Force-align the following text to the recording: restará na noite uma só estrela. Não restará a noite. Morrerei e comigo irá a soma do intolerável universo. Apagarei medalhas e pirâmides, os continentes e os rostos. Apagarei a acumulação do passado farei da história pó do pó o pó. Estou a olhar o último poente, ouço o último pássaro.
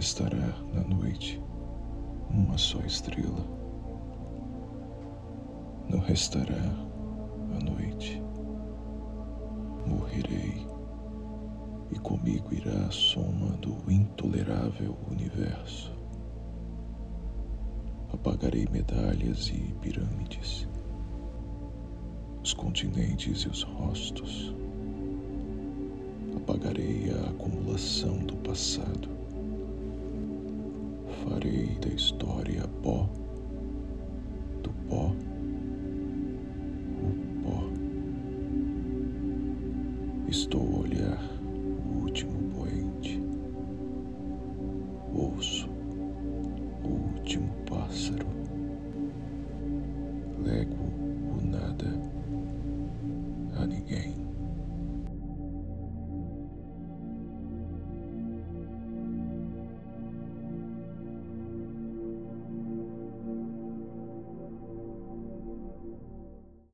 restará 0.00 0.54
na 0.72 0.82
noite 0.82 1.38
uma 2.30 2.56
só 2.56 2.78
estrela. 2.86 3.44
Não 5.90 5.98
restará 5.98 6.56
a 7.54 7.62
noite. 7.62 8.22
Morrerei 9.86 10.66
e 11.92 11.98
comigo 11.98 12.54
irá 12.54 12.86
a 12.86 12.90
soma 12.90 13.50
do 13.58 13.76
intolerável 13.92 14.96
universo. 15.10 15.92
Apagarei 18.10 18.66
medalhas 18.72 19.48
e 19.48 19.74
pirâmides, 19.82 20.66
os 22.42 22.54
continentes 22.54 23.42
e 23.42 23.48
os 23.48 23.64
rostos. 23.64 24.54
Apagarei 26.38 27.10
a 27.10 27.28
acumulação 27.28 28.16
do 28.20 28.34
passado 28.36 29.19
farei 31.24 31.76
da 31.80 31.88
história 31.88 32.66
pó 32.82 33.08
do 34.62 34.70
pó 34.88 35.12
o 37.02 37.42
pó. 37.42 37.62
Estou 40.28 40.60
a 40.60 40.80
olhar 40.80 41.22
o 41.42 42.04
último 42.04 42.50
poente, 42.54 43.20
ouço 45.14 45.68
o 46.84 46.88
último 46.88 47.50
pássaro. 47.68 48.39